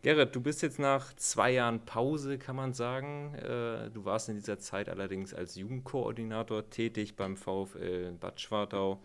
Gerrit, 0.00 0.34
du 0.34 0.40
bist 0.40 0.62
jetzt 0.62 0.78
nach 0.78 1.12
zwei 1.16 1.50
Jahren 1.50 1.84
Pause, 1.84 2.38
kann 2.38 2.56
man 2.56 2.72
sagen. 2.72 3.34
Äh, 3.34 3.90
du 3.90 4.06
warst 4.06 4.30
in 4.30 4.36
dieser 4.36 4.58
Zeit 4.58 4.88
allerdings 4.88 5.34
als 5.34 5.56
Jugendkoordinator 5.56 6.70
tätig 6.70 7.16
beim 7.16 7.36
VfL 7.36 8.12
Bad 8.18 8.40
Schwartau 8.40 9.02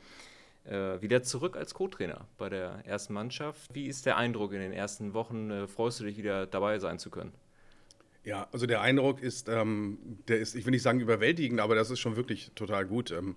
wieder 0.69 1.23
zurück 1.23 1.57
als 1.57 1.73
Co-Trainer 1.73 2.27
bei 2.37 2.49
der 2.49 2.83
ersten 2.85 3.13
Mannschaft. 3.13 3.73
Wie 3.73 3.87
ist 3.87 4.05
der 4.05 4.17
Eindruck 4.17 4.53
in 4.53 4.59
den 4.59 4.73
ersten 4.73 5.13
Wochen? 5.13 5.49
Äh, 5.49 5.67
freust 5.67 5.99
du 5.99 6.03
dich 6.03 6.17
wieder 6.17 6.45
dabei 6.45 6.79
sein 6.79 6.99
zu 6.99 7.09
können? 7.09 7.33
Ja, 8.23 8.47
also 8.51 8.65
der 8.65 8.81
Eindruck 8.81 9.21
ist, 9.21 9.49
ähm, 9.49 9.97
der 10.27 10.39
ist, 10.39 10.55
ich 10.55 10.65
will 10.65 10.71
nicht 10.71 10.83
sagen 10.83 10.99
überwältigend, 10.99 11.59
aber 11.59 11.73
das 11.73 11.89
ist 11.89 11.99
schon 11.99 12.15
wirklich 12.15 12.51
total 12.53 12.85
gut. 12.85 13.11
Ähm, 13.11 13.35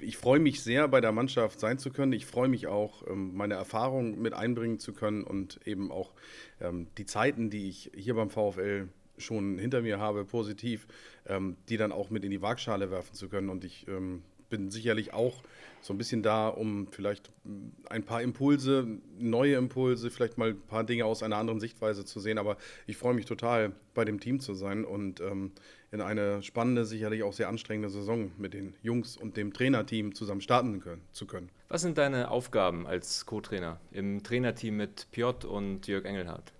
ich 0.00 0.16
freue 0.16 0.40
mich 0.40 0.62
sehr, 0.62 0.88
bei 0.88 1.00
der 1.00 1.12
Mannschaft 1.12 1.60
sein 1.60 1.78
zu 1.78 1.90
können. 1.90 2.12
Ich 2.12 2.26
freue 2.26 2.48
mich 2.48 2.66
auch, 2.66 3.06
ähm, 3.06 3.36
meine 3.36 3.54
Erfahrung 3.54 4.20
mit 4.20 4.34
einbringen 4.34 4.78
zu 4.78 4.92
können 4.92 5.22
und 5.22 5.60
eben 5.66 5.92
auch 5.92 6.12
ähm, 6.60 6.88
die 6.98 7.06
Zeiten, 7.06 7.50
die 7.50 7.68
ich 7.68 7.92
hier 7.94 8.14
beim 8.14 8.30
VfL 8.30 8.88
schon 9.18 9.58
hinter 9.58 9.82
mir 9.82 9.98
habe, 9.98 10.24
positiv, 10.24 10.86
ähm, 11.26 11.56
die 11.68 11.76
dann 11.76 11.92
auch 11.92 12.10
mit 12.10 12.24
in 12.24 12.30
die 12.30 12.42
Waagschale 12.42 12.90
werfen 12.90 13.14
zu 13.14 13.28
können. 13.28 13.48
Und 13.48 13.64
ich 13.64 13.86
bin 14.48 14.70
sicherlich 14.70 15.12
auch 15.12 15.42
so 15.80 15.94
ein 15.94 15.98
bisschen 15.98 16.22
da, 16.22 16.48
um 16.48 16.88
vielleicht 16.88 17.30
ein 17.88 18.02
paar 18.02 18.22
Impulse, 18.22 18.86
neue 19.18 19.56
Impulse, 19.56 20.10
vielleicht 20.10 20.36
mal 20.36 20.50
ein 20.50 20.60
paar 20.60 20.84
Dinge 20.84 21.04
aus 21.04 21.22
einer 21.22 21.36
anderen 21.36 21.60
Sichtweise 21.60 22.04
zu 22.04 22.18
sehen. 22.18 22.38
Aber 22.38 22.56
ich 22.86 22.96
freue 22.96 23.14
mich 23.14 23.26
total, 23.26 23.72
bei 23.94 24.04
dem 24.04 24.20
Team 24.20 24.40
zu 24.40 24.54
sein 24.54 24.84
und 24.84 25.20
ähm, 25.20 25.52
in 25.92 26.00
eine 26.00 26.42
spannende, 26.42 26.84
sicherlich 26.84 27.22
auch 27.22 27.32
sehr 27.32 27.48
anstrengende 27.48 27.88
Saison 27.88 28.32
mit 28.36 28.52
den 28.52 28.74
Jungs 28.82 29.16
und 29.16 29.36
dem 29.36 29.52
Trainerteam 29.52 30.14
zusammen 30.14 30.40
starten 30.40 30.80
können, 30.80 31.02
zu 31.12 31.26
können. 31.26 31.50
Was 31.68 31.82
sind 31.82 31.98
deine 31.98 32.30
Aufgaben 32.30 32.86
als 32.86 33.24
Co-Trainer 33.24 33.80
im 33.92 34.22
Trainerteam 34.22 34.76
mit 34.76 35.06
Piotr 35.12 35.48
und 35.48 35.86
Jörg 35.86 36.04
Engelhardt? 36.04 36.52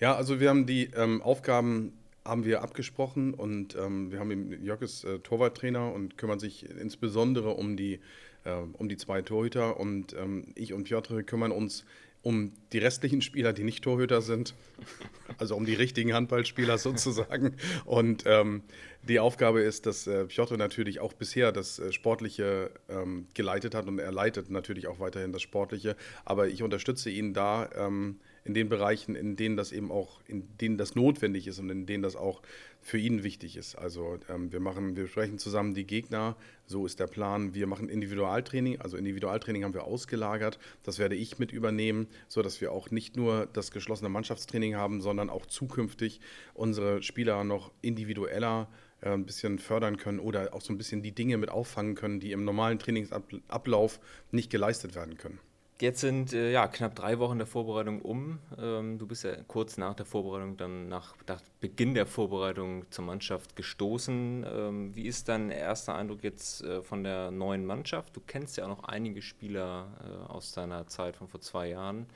Ja, 0.00 0.16
also 0.16 0.40
wir 0.40 0.48
haben 0.48 0.66
die 0.66 0.90
ähm, 0.96 1.22
Aufgaben 1.22 1.92
haben 2.24 2.44
wir 2.44 2.62
abgesprochen 2.62 3.34
und 3.34 3.76
ähm, 3.76 4.10
wir 4.10 4.18
haben 4.18 4.62
Jörg 4.62 4.82
ist 4.82 5.04
äh, 5.04 5.18
Torwarttrainer 5.18 5.92
und 5.92 6.16
kümmert 6.16 6.40
sich 6.40 6.68
insbesondere 6.68 7.50
um 7.50 7.76
die, 7.76 8.00
äh, 8.44 8.54
um 8.72 8.88
die 8.88 8.96
zwei 8.96 9.22
Torhüter 9.22 9.78
und 9.78 10.14
ähm, 10.14 10.52
ich 10.54 10.72
und 10.72 10.84
Piotr 10.84 11.22
kümmern 11.22 11.52
uns 11.52 11.84
um 12.24 12.52
die 12.72 12.78
restlichen 12.78 13.20
Spieler, 13.20 13.52
die 13.52 13.64
nicht 13.64 13.84
Torhüter 13.84 14.22
sind, 14.22 14.54
also 15.38 15.54
um 15.54 15.66
die 15.66 15.74
richtigen 15.74 16.14
Handballspieler 16.14 16.78
sozusagen. 16.78 17.56
Und 17.84 18.24
ähm, 18.26 18.62
die 19.02 19.20
Aufgabe 19.20 19.60
ist, 19.60 19.84
dass 19.84 20.06
äh, 20.06 20.24
Piotr 20.24 20.56
natürlich 20.56 21.00
auch 21.00 21.12
bisher 21.12 21.52
das 21.52 21.78
äh, 21.78 21.92
Sportliche 21.92 22.70
ähm, 22.88 23.26
geleitet 23.34 23.74
hat 23.74 23.86
und 23.86 23.98
er 23.98 24.10
leitet 24.10 24.50
natürlich 24.50 24.86
auch 24.86 24.98
weiterhin 24.98 25.32
das 25.32 25.42
Sportliche. 25.42 25.96
Aber 26.24 26.48
ich 26.48 26.62
unterstütze 26.62 27.10
ihn 27.10 27.34
da 27.34 27.68
ähm, 27.76 28.18
in 28.44 28.52
den 28.52 28.68
Bereichen, 28.68 29.16
in 29.16 29.36
denen 29.36 29.56
das 29.56 29.72
eben 29.72 29.90
auch, 29.90 30.20
in 30.26 30.56
denen 30.58 30.76
das 30.76 30.94
notwendig 30.94 31.46
ist 31.46 31.58
und 31.58 31.70
in 31.70 31.86
denen 31.86 32.02
das 32.02 32.14
auch 32.14 32.42
für 32.82 32.98
ihn 32.98 33.22
wichtig 33.22 33.56
ist. 33.56 33.74
Also 33.76 34.18
ähm, 34.28 34.52
wir 34.52 34.60
machen, 34.60 34.96
wir 34.96 35.08
sprechen 35.08 35.38
zusammen 35.38 35.72
die 35.72 35.86
Gegner, 35.86 36.36
so 36.66 36.84
ist 36.84 37.00
der 37.00 37.06
Plan. 37.06 37.54
Wir 37.54 37.66
machen 37.66 37.88
Individualtraining, 37.88 38.80
also 38.80 38.98
Individualtraining 38.98 39.64
haben 39.64 39.72
wir 39.72 39.84
ausgelagert. 39.84 40.58
Das 40.82 40.98
werde 40.98 41.14
ich 41.14 41.38
mit 41.38 41.52
übernehmen, 41.52 42.06
sodass 42.28 42.60
wir 42.60 42.70
auch 42.70 42.90
nicht 42.90 43.16
nur 43.16 43.46
das 43.46 43.70
geschlossene 43.70 44.10
Mannschaftstraining 44.10 44.74
haben, 44.74 45.00
sondern 45.00 45.30
auch 45.30 45.46
zukünftig 45.46 46.20
unsere 46.52 47.02
Spieler 47.02 47.44
noch 47.44 47.72
individueller 47.80 48.68
äh, 49.00 49.10
ein 49.10 49.24
bisschen 49.24 49.58
fördern 49.58 49.96
können 49.96 50.18
oder 50.18 50.52
auch 50.52 50.60
so 50.60 50.74
ein 50.74 50.78
bisschen 50.78 51.02
die 51.02 51.12
Dinge 51.12 51.38
mit 51.38 51.50
auffangen 51.50 51.94
können, 51.94 52.20
die 52.20 52.32
im 52.32 52.44
normalen 52.44 52.78
Trainingsablauf 52.78 54.00
nicht 54.32 54.50
geleistet 54.50 54.94
werden 54.94 55.16
können. 55.16 55.38
Jetzt 55.80 56.00
sind 56.00 56.32
äh, 56.32 56.52
ja 56.52 56.68
knapp 56.68 56.94
drei 56.94 57.18
Wochen 57.18 57.38
der 57.38 57.48
Vorbereitung 57.48 58.00
um. 58.00 58.38
Ähm, 58.56 58.96
du 58.96 59.08
bist 59.08 59.24
ja 59.24 59.34
kurz 59.48 59.76
nach 59.76 59.94
der 59.94 60.06
Vorbereitung, 60.06 60.56
dann 60.56 60.88
nach, 60.88 61.16
nach 61.26 61.42
Beginn 61.60 61.94
der 61.94 62.06
Vorbereitung 62.06 62.88
zur 62.92 63.04
Mannschaft 63.04 63.56
gestoßen. 63.56 64.46
Ähm, 64.48 64.94
wie 64.94 65.06
ist 65.06 65.28
dein 65.28 65.50
erster 65.50 65.96
Eindruck 65.96 66.22
jetzt 66.22 66.62
äh, 66.62 66.80
von 66.82 67.02
der 67.02 67.32
neuen 67.32 67.66
Mannschaft? 67.66 68.14
Du 68.14 68.20
kennst 68.24 68.56
ja 68.56 68.64
auch 68.64 68.68
noch 68.68 68.84
einige 68.84 69.20
Spieler 69.20 69.88
äh, 70.04 70.32
aus 70.32 70.52
deiner 70.52 70.86
Zeit 70.86 71.16
von 71.16 71.26
vor 71.26 71.40
zwei 71.40 71.70
Jahren, 71.70 72.06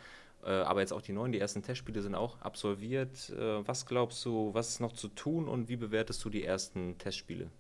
äh, 0.45 0.51
aber 0.51 0.81
jetzt 0.81 0.93
auch 0.93 1.03
die 1.03 1.13
neuen. 1.13 1.33
Die 1.33 1.41
ersten 1.41 1.63
Testspiele 1.65 2.01
sind 2.01 2.15
auch 2.15 2.41
absolviert. 2.41 3.31
Äh, 3.31 3.67
was 3.67 3.87
glaubst 3.87 4.25
du, 4.25 4.55
was 4.55 4.69
ist 4.69 4.81
noch 4.81 4.93
zu 4.93 5.09
tun 5.09 5.49
und 5.49 5.69
wie 5.69 5.77
bewertest 5.77 6.25
du 6.25 6.31
die 6.31 6.45
ersten 6.45 6.97
Testspiele? 6.99 7.51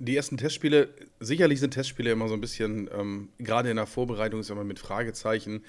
Die 0.00 0.14
ersten 0.14 0.36
Testspiele, 0.36 0.90
sicherlich 1.18 1.58
sind 1.58 1.72
Testspiele 1.72 2.12
immer 2.12 2.28
so 2.28 2.34
ein 2.34 2.40
bisschen, 2.40 2.88
ähm, 2.96 3.30
gerade 3.38 3.68
in 3.68 3.76
der 3.76 3.86
Vorbereitung 3.86 4.38
ist 4.38 4.48
immer 4.48 4.62
mit 4.62 4.78
Fragezeichen, 4.78 5.64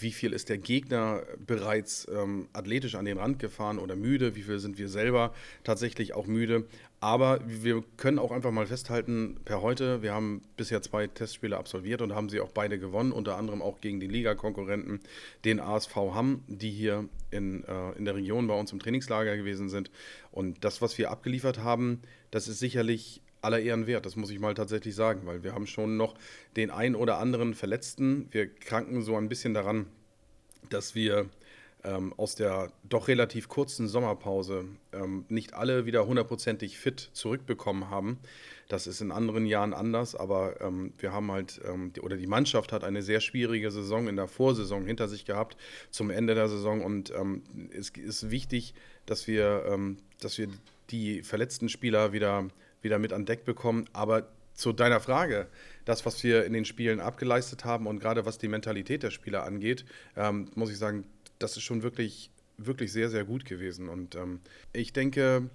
wie 0.00 0.10
viel 0.10 0.32
ist 0.32 0.48
der 0.48 0.58
Gegner 0.58 1.22
bereits 1.46 2.06
ähm, 2.12 2.48
athletisch 2.52 2.96
an 2.96 3.04
den 3.04 3.18
Rand 3.18 3.38
gefahren 3.38 3.78
oder 3.78 3.94
müde, 3.94 4.34
wie 4.34 4.42
viel 4.42 4.58
sind 4.58 4.78
wir 4.78 4.88
selber 4.88 5.32
tatsächlich 5.62 6.14
auch 6.14 6.26
müde. 6.26 6.66
Aber 7.00 7.40
wir 7.46 7.84
können 7.96 8.18
auch 8.18 8.32
einfach 8.32 8.50
mal 8.50 8.66
festhalten, 8.66 9.36
per 9.44 9.62
heute, 9.62 10.02
wir 10.02 10.12
haben 10.12 10.42
bisher 10.56 10.82
zwei 10.82 11.06
Testspiele 11.06 11.56
absolviert 11.56 12.02
und 12.02 12.14
haben 12.14 12.28
sie 12.28 12.40
auch 12.40 12.50
beide 12.50 12.80
gewonnen, 12.80 13.12
unter 13.12 13.36
anderem 13.36 13.62
auch 13.62 13.80
gegen 13.80 14.00
die 14.00 14.08
Ligakonkurrenten, 14.08 15.00
den 15.44 15.60
ASV 15.60 15.94
Hamm, 15.94 16.42
die 16.48 16.70
hier 16.70 17.08
in, 17.30 17.62
äh, 17.64 17.92
in 17.92 18.04
der 18.04 18.16
Region 18.16 18.48
bei 18.48 18.58
uns 18.58 18.72
im 18.72 18.80
Trainingslager 18.80 19.36
gewesen 19.36 19.68
sind. 19.68 19.90
Und 20.32 20.64
das, 20.64 20.82
was 20.82 20.98
wir 20.98 21.12
abgeliefert 21.12 21.58
haben, 21.60 22.02
das 22.32 22.48
ist 22.48 22.58
sicherlich 22.58 23.22
aller 23.40 23.60
Ehren 23.60 23.86
wert, 23.86 24.06
das 24.06 24.16
muss 24.16 24.30
ich 24.30 24.40
mal 24.40 24.54
tatsächlich 24.54 24.94
sagen, 24.94 25.22
weil 25.24 25.42
wir 25.42 25.54
haben 25.54 25.66
schon 25.66 25.96
noch 25.96 26.14
den 26.56 26.70
ein 26.70 26.94
oder 26.94 27.18
anderen 27.18 27.54
Verletzten. 27.54 28.28
Wir 28.30 28.48
kranken 28.48 29.02
so 29.02 29.16
ein 29.16 29.28
bisschen 29.28 29.54
daran, 29.54 29.86
dass 30.70 30.94
wir 30.94 31.28
ähm, 31.84 32.12
aus 32.16 32.34
der 32.34 32.72
doch 32.88 33.08
relativ 33.08 33.48
kurzen 33.48 33.88
Sommerpause 33.88 34.64
ähm, 34.92 35.24
nicht 35.28 35.54
alle 35.54 35.86
wieder 35.86 36.06
hundertprozentig 36.06 36.78
fit 36.78 37.10
zurückbekommen 37.12 37.88
haben. 37.88 38.18
Das 38.68 38.86
ist 38.86 39.00
in 39.00 39.12
anderen 39.12 39.46
Jahren 39.46 39.72
anders, 39.72 40.14
aber 40.14 40.60
ähm, 40.60 40.92
wir 40.98 41.12
haben 41.12 41.30
halt, 41.30 41.60
ähm, 41.64 41.92
die, 41.92 42.00
oder 42.00 42.16
die 42.16 42.26
Mannschaft 42.26 42.72
hat 42.72 42.84
eine 42.84 43.02
sehr 43.02 43.20
schwierige 43.20 43.70
Saison 43.70 44.08
in 44.08 44.16
der 44.16 44.28
Vorsaison 44.28 44.84
hinter 44.84 45.08
sich 45.08 45.24
gehabt, 45.24 45.56
zum 45.90 46.10
Ende 46.10 46.34
der 46.34 46.48
Saison. 46.48 46.82
Und 46.84 47.12
ähm, 47.16 47.42
es 47.72 47.90
ist 47.90 48.30
wichtig, 48.30 48.74
dass 49.06 49.26
wir, 49.26 49.64
ähm, 49.68 49.98
dass 50.20 50.36
wir 50.36 50.48
die 50.90 51.22
verletzten 51.22 51.68
Spieler 51.68 52.12
wieder 52.12 52.48
wieder 52.82 52.98
mit 52.98 53.12
an 53.12 53.26
Deck 53.26 53.44
bekommen. 53.44 53.86
Aber 53.92 54.28
zu 54.54 54.72
deiner 54.72 55.00
Frage, 55.00 55.46
das, 55.84 56.04
was 56.04 56.22
wir 56.24 56.44
in 56.44 56.52
den 56.52 56.64
Spielen 56.64 57.00
abgeleistet 57.00 57.64
haben 57.64 57.86
und 57.86 58.00
gerade 58.00 58.26
was 58.26 58.38
die 58.38 58.48
Mentalität 58.48 59.02
der 59.02 59.10
Spieler 59.10 59.44
angeht, 59.44 59.84
ähm, 60.16 60.50
muss 60.54 60.70
ich 60.70 60.78
sagen, 60.78 61.04
das 61.38 61.56
ist 61.56 61.62
schon 61.62 61.82
wirklich, 61.82 62.30
wirklich 62.56 62.92
sehr, 62.92 63.08
sehr 63.08 63.24
gut 63.24 63.44
gewesen. 63.44 63.88
Und 63.88 64.16
ähm, 64.16 64.40
ich 64.72 64.92
denke, 64.92 65.48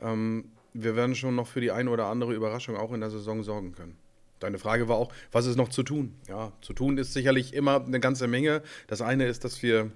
ähm, 0.00 0.52
wir 0.72 0.94
werden 0.94 1.14
schon 1.14 1.34
noch 1.34 1.48
für 1.48 1.60
die 1.60 1.72
eine 1.72 1.90
oder 1.90 2.06
andere 2.06 2.34
Überraschung 2.34 2.76
auch 2.76 2.92
in 2.92 3.00
der 3.00 3.10
Saison 3.10 3.42
sorgen 3.42 3.72
können. 3.72 3.96
Deine 4.38 4.58
Frage 4.58 4.86
war 4.88 4.96
auch, 4.96 5.12
was 5.32 5.46
ist 5.46 5.56
noch 5.56 5.70
zu 5.70 5.82
tun? 5.82 6.14
Ja, 6.28 6.52
zu 6.60 6.74
tun 6.74 6.98
ist 6.98 7.14
sicherlich 7.14 7.54
immer 7.54 7.84
eine 7.84 8.00
ganze 8.00 8.28
Menge. 8.28 8.62
Das 8.86 9.00
eine 9.00 9.26
ist, 9.26 9.44
dass 9.44 9.62
wir 9.62 9.90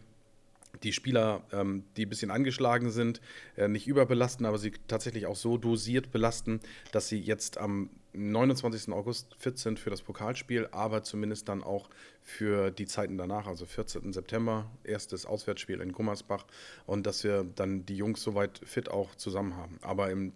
die 0.82 0.92
Spieler, 0.92 1.42
ähm, 1.52 1.84
die 1.96 2.06
ein 2.06 2.08
bisschen 2.08 2.30
angeschlagen 2.30 2.90
sind, 2.90 3.20
äh, 3.56 3.68
nicht 3.68 3.86
überbelasten, 3.86 4.46
aber 4.46 4.58
sie 4.58 4.72
tatsächlich 4.88 5.26
auch 5.26 5.36
so 5.36 5.58
dosiert 5.58 6.10
belasten, 6.10 6.60
dass 6.92 7.08
sie 7.08 7.18
jetzt 7.18 7.58
am 7.58 7.90
29. 8.12 8.92
August 8.92 9.36
fit 9.38 9.58
sind 9.58 9.78
für 9.78 9.90
das 9.90 10.02
Pokalspiel, 10.02 10.68
aber 10.72 11.02
zumindest 11.02 11.48
dann 11.48 11.62
auch 11.62 11.90
für 12.22 12.70
die 12.70 12.86
Zeiten 12.86 13.16
danach, 13.16 13.46
also 13.46 13.66
14. 13.66 14.12
September, 14.12 14.70
erstes 14.82 15.26
Auswärtsspiel 15.26 15.80
in 15.80 15.92
Gummersbach 15.92 16.44
und 16.86 17.06
dass 17.06 17.22
wir 17.22 17.44
dann 17.54 17.86
die 17.86 17.96
Jungs 17.96 18.22
soweit 18.22 18.60
fit 18.64 18.90
auch 18.90 19.14
zusammen 19.14 19.56
haben. 19.56 19.78
Aber 19.82 20.10
im 20.10 20.32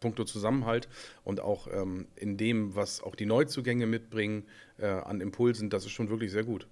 puncto 0.00 0.24
Zusammenhalt 0.24 0.88
und 1.24 1.40
auch 1.40 1.66
ähm, 1.72 2.06
in 2.14 2.36
dem, 2.36 2.76
was 2.76 3.02
auch 3.02 3.14
die 3.14 3.24
Neuzugänge 3.24 3.86
mitbringen 3.86 4.44
äh, 4.78 4.86
an 4.86 5.22
Impulsen, 5.22 5.70
das 5.70 5.86
ist 5.86 5.92
schon 5.92 6.10
wirklich 6.10 6.30
sehr 6.30 6.44
gut. 6.44 6.66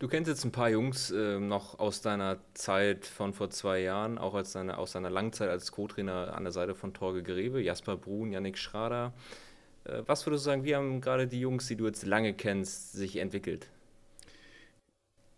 Du 0.00 0.08
kennst 0.08 0.28
jetzt 0.28 0.44
ein 0.44 0.52
paar 0.52 0.70
Jungs 0.70 1.12
äh, 1.12 1.38
noch 1.38 1.78
aus 1.78 2.00
deiner 2.00 2.38
Zeit 2.54 3.06
von 3.06 3.32
vor 3.32 3.50
zwei 3.50 3.80
Jahren, 3.80 4.18
auch 4.18 4.34
als 4.34 4.52
deine, 4.52 4.76
aus 4.76 4.92
deiner 4.92 5.08
Langzeit 5.08 5.48
als 5.48 5.70
Co-Trainer 5.70 6.34
an 6.34 6.42
der 6.42 6.52
Seite 6.52 6.74
von 6.74 6.92
Torge 6.92 7.22
Grebe, 7.22 7.62
Jasper 7.62 7.96
Brun, 7.96 8.32
Yannick 8.32 8.58
Schrader. 8.58 9.14
Äh, 9.84 10.02
was 10.06 10.26
würdest 10.26 10.44
du 10.44 10.50
sagen, 10.50 10.64
wie 10.64 10.74
haben 10.74 11.00
gerade 11.00 11.28
die 11.28 11.40
Jungs, 11.40 11.68
die 11.68 11.76
du 11.76 11.86
jetzt 11.86 12.04
lange 12.04 12.34
kennst, 12.34 12.92
sich 12.92 13.16
entwickelt? 13.16 13.68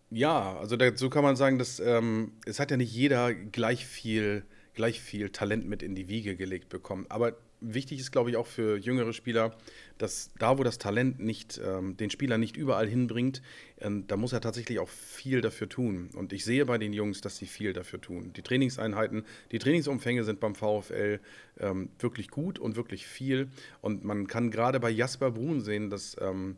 Ja, 0.09 0.57
also 0.57 0.75
dazu 0.75 1.09
kann 1.09 1.23
man 1.23 1.35
sagen, 1.35 1.59
dass 1.59 1.79
ähm, 1.79 2.31
es 2.45 2.59
hat 2.59 2.71
ja 2.71 2.77
nicht 2.77 2.93
jeder 2.93 3.33
gleich 3.33 3.85
viel, 3.85 4.43
gleich 4.77 5.01
viel 5.01 5.31
Talent 5.31 5.67
mit 5.67 5.83
in 5.83 5.95
die 5.95 6.07
Wiege 6.07 6.37
gelegt 6.37 6.69
bekommen. 6.69 7.07
Aber 7.09 7.35
wichtig 7.59 7.99
ist, 7.99 8.11
glaube 8.11 8.29
ich, 8.29 8.37
auch 8.37 8.45
für 8.45 8.77
jüngere 8.77 9.11
Spieler, 9.11 9.57
dass 9.97 10.29
da, 10.37 10.57
wo 10.57 10.63
das 10.63 10.77
Talent 10.77 11.19
nicht, 11.19 11.59
ähm, 11.65 11.97
den 11.97 12.11
Spieler 12.11 12.37
nicht 12.37 12.55
überall 12.55 12.87
hinbringt, 12.87 13.41
ähm, 13.81 14.05
da 14.07 14.15
muss 14.15 14.33
er 14.33 14.39
tatsächlich 14.39 14.77
auch 14.79 14.87
viel 14.87 15.41
dafür 15.41 15.67
tun. 15.67 16.11
Und 16.13 16.31
ich 16.31 16.45
sehe 16.45 16.65
bei 16.65 16.77
den 16.77 16.93
Jungs, 16.93 17.21
dass 17.21 17.37
sie 17.37 17.47
viel 17.47 17.73
dafür 17.73 17.99
tun. 17.99 18.31
Die 18.33 18.43
Trainingseinheiten, 18.43 19.25
die 19.51 19.59
Trainingsumfänge 19.59 20.23
sind 20.23 20.39
beim 20.39 20.53
VfL 20.53 21.19
ähm, 21.59 21.89
wirklich 21.99 22.29
gut 22.29 22.59
und 22.59 22.75
wirklich 22.75 23.07
viel. 23.07 23.49
Und 23.81 24.03
man 24.03 24.27
kann 24.27 24.51
gerade 24.51 24.79
bei 24.79 24.91
Jasper 24.91 25.31
Brun 25.31 25.61
sehen, 25.61 25.89
dass 25.89 26.15
ähm, 26.21 26.57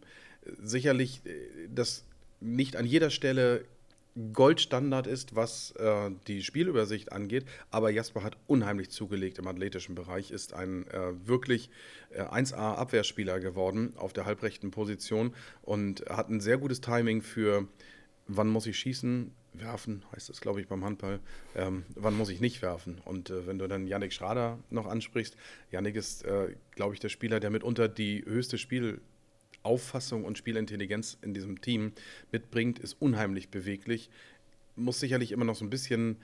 sicherlich 0.62 1.22
äh, 1.26 1.70
das 1.74 2.04
nicht 2.42 2.76
an 2.76 2.86
jeder 2.86 3.10
Stelle 3.10 3.64
Goldstandard 4.34 5.08
ist, 5.08 5.36
was 5.36 5.72
äh, 5.72 6.12
die 6.28 6.44
Spielübersicht 6.44 7.12
angeht. 7.12 7.46
Aber 7.72 7.90
Jasper 7.90 8.24
hat 8.24 8.38
unheimlich 8.48 8.90
zugelegt 8.90 9.40
im 9.40 9.48
athletischen 9.48 9.96
Bereich, 9.96 10.32
ist 10.32 10.54
ein 10.54 10.88
äh, 10.88 11.28
wirklich 11.28 11.70
äh, 12.12 12.22
1A-Abwehrspieler 12.24 13.40
geworden 13.40 13.94
auf 13.96 14.14
der 14.14 14.26
halbrechten 14.26 14.72
Position 14.72 15.34
und 15.62 16.06
hat 16.10 16.30
ein 16.30 16.42
sehr 16.42 16.58
gutes 16.58 16.82
Timing 16.82 17.22
für, 17.22 17.68
wann 18.28 18.50
muss 18.50 18.68
ich 18.68 18.78
schießen, 18.78 19.32
werfen, 19.54 20.04
heißt 20.16 20.30
das, 20.30 20.42
glaube 20.42 20.62
ich, 20.62 20.68
beim 20.68 20.84
Handball. 20.84 21.20
Ähm, 21.56 21.86
wann 21.96 22.16
muss 22.16 22.30
ich 22.30 22.40
nicht 22.40 22.62
werfen? 22.62 23.02
Und 23.06 23.30
äh, 23.30 23.48
wenn 23.48 23.60
du 23.60 23.68
dann 23.68 23.88
Yannick 23.88 24.14
Schrader 24.14 24.60
noch 24.70 24.86
ansprichst, 24.86 25.36
Yannick 25.72 25.96
ist, 25.96 26.24
äh, 26.26 26.56
glaube 26.72 26.94
ich, 26.94 27.00
der 27.00 27.10
Spieler, 27.10 27.40
der 27.40 27.50
mitunter 27.50 27.88
die 27.88 28.24
höchste 28.26 28.58
Spiel 28.58 29.02
Auffassung 29.64 30.24
und 30.26 30.38
Spielintelligenz 30.38 31.18
in 31.22 31.34
diesem 31.34 31.62
Team 31.62 31.92
mitbringt, 32.32 32.80
ist 32.80 32.96
unheimlich 33.00 33.50
beweglich. 33.50 34.10
Muss 34.76 35.00
sicherlich 35.00 35.32
immer 35.32 35.46
noch 35.46 35.56
so 35.56 35.66
ein 35.66 35.70
bisschen 35.70 36.18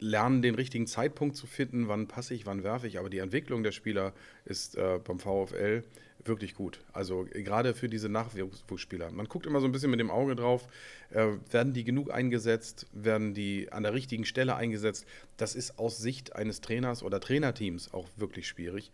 lernen, 0.00 0.42
den 0.42 0.54
richtigen 0.54 0.86
Zeitpunkt 0.86 1.36
zu 1.36 1.46
finden, 1.46 1.88
wann 1.88 2.08
passe 2.08 2.34
ich, 2.34 2.46
wann 2.46 2.62
werfe 2.62 2.86
ich. 2.86 2.98
Aber 2.98 3.10
die 3.10 3.18
Entwicklung 3.18 3.62
der 3.62 3.72
Spieler 3.72 4.12
ist 4.44 4.76
äh, 4.76 4.98
beim 5.04 5.18
VfL 5.18 5.84
wirklich 6.24 6.54
gut. 6.54 6.80
Also 6.92 7.26
gerade 7.32 7.74
für 7.74 7.88
diese 7.88 8.08
Nachwuchsspieler. 8.08 9.10
Man 9.10 9.26
guckt 9.26 9.46
immer 9.46 9.60
so 9.60 9.66
ein 9.66 9.72
bisschen 9.72 9.90
mit 9.90 10.00
dem 10.00 10.10
Auge 10.10 10.36
drauf, 10.36 10.66
äh, 11.10 11.28
werden 11.50 11.72
die 11.72 11.84
genug 11.84 12.10
eingesetzt, 12.10 12.86
werden 12.92 13.34
die 13.34 13.72
an 13.72 13.82
der 13.82 13.94
richtigen 13.94 14.24
Stelle 14.24 14.56
eingesetzt. 14.56 15.06
Das 15.36 15.54
ist 15.54 15.78
aus 15.78 15.98
Sicht 15.98 16.36
eines 16.36 16.60
Trainers 16.60 17.02
oder 17.02 17.20
Trainerteams 17.20 17.94
auch 17.94 18.08
wirklich 18.16 18.48
schwierig. 18.48 18.90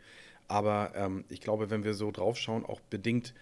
Aber 0.48 0.92
ähm, 0.94 1.24
ich 1.28 1.40
glaube, 1.40 1.70
wenn 1.70 1.84
wir 1.84 1.94
so 1.94 2.10
drauf 2.10 2.36
schauen, 2.36 2.64
auch 2.64 2.80
bedingt 2.80 3.34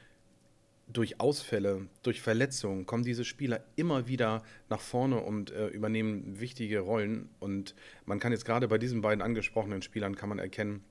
durch 0.86 1.20
Ausfälle, 1.20 1.86
durch 2.02 2.20
Verletzungen 2.20 2.86
kommen 2.86 3.04
diese 3.04 3.24
Spieler 3.24 3.64
immer 3.76 4.06
wieder 4.06 4.42
nach 4.68 4.80
vorne 4.80 5.20
und 5.20 5.50
äh, 5.50 5.68
übernehmen 5.68 6.40
wichtige 6.40 6.80
Rollen. 6.80 7.30
Und 7.40 7.74
man 8.04 8.20
kann 8.20 8.32
jetzt 8.32 8.44
gerade 8.44 8.68
bei 8.68 8.78
diesen 8.78 9.00
beiden 9.00 9.22
angesprochenen 9.22 9.82
Spielern 9.82 10.14
kann 10.14 10.28
man 10.28 10.38
erkennen, 10.38 10.84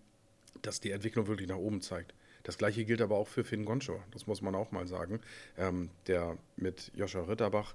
dass 0.62 0.80
die 0.80 0.92
Entwicklung 0.92 1.28
wirklich 1.28 1.48
nach 1.48 1.58
oben 1.58 1.82
zeigt. 1.82 2.14
Das 2.44 2.58
gleiche 2.58 2.84
gilt 2.84 3.02
aber 3.02 3.18
auch 3.18 3.28
für 3.28 3.44
Finn 3.44 3.66
Goncho, 3.66 4.02
das 4.12 4.28
muss 4.28 4.42
man 4.42 4.54
auch 4.54 4.72
mal 4.72 4.86
sagen, 4.86 5.22
ähm, 5.58 5.90
der 6.08 6.38
mit 6.58 6.92
Joscha 6.94 7.22
Ritterbach 7.22 7.74